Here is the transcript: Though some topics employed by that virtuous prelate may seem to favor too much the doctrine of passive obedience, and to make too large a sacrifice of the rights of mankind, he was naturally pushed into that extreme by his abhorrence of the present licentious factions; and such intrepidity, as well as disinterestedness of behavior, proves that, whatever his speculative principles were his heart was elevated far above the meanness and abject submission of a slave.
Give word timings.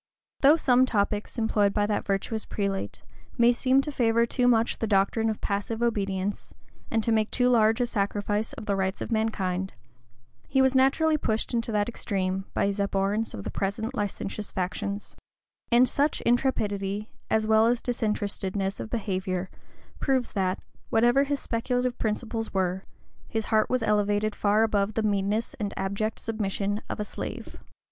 Though 0.39 0.55
some 0.55 0.87
topics 0.87 1.37
employed 1.37 1.75
by 1.75 1.85
that 1.85 2.07
virtuous 2.07 2.43
prelate 2.47 3.03
may 3.37 3.51
seem 3.51 3.81
to 3.81 3.91
favor 3.91 4.25
too 4.25 4.47
much 4.47 4.79
the 4.79 4.87
doctrine 4.87 5.29
of 5.29 5.39
passive 5.41 5.83
obedience, 5.83 6.55
and 6.89 7.03
to 7.03 7.11
make 7.11 7.29
too 7.29 7.49
large 7.49 7.79
a 7.79 7.85
sacrifice 7.85 8.51
of 8.53 8.65
the 8.65 8.75
rights 8.75 9.01
of 9.01 9.11
mankind, 9.11 9.75
he 10.47 10.59
was 10.59 10.73
naturally 10.73 11.17
pushed 11.17 11.53
into 11.53 11.71
that 11.73 11.87
extreme 11.87 12.45
by 12.55 12.65
his 12.65 12.79
abhorrence 12.79 13.35
of 13.35 13.43
the 13.43 13.51
present 13.51 13.93
licentious 13.93 14.51
factions; 14.51 15.15
and 15.71 15.87
such 15.87 16.19
intrepidity, 16.21 17.11
as 17.29 17.45
well 17.45 17.67
as 17.67 17.79
disinterestedness 17.79 18.79
of 18.79 18.89
behavior, 18.89 19.51
proves 19.99 20.31
that, 20.31 20.57
whatever 20.89 21.25
his 21.25 21.39
speculative 21.39 21.95
principles 21.99 22.51
were 22.51 22.85
his 23.29 23.45
heart 23.53 23.69
was 23.69 23.83
elevated 23.83 24.33
far 24.33 24.63
above 24.63 24.95
the 24.95 25.03
meanness 25.03 25.53
and 25.59 25.75
abject 25.77 26.17
submission 26.17 26.81
of 26.89 26.99
a 26.99 27.05
slave. 27.05 27.57